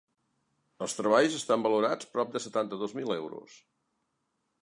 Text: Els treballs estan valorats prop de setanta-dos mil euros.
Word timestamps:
Els 0.85 0.95
treballs 0.99 1.35
estan 1.39 1.65
valorats 1.67 2.09
prop 2.15 2.33
de 2.37 2.43
setanta-dos 2.47 2.97
mil 3.01 3.13
euros. 3.19 3.61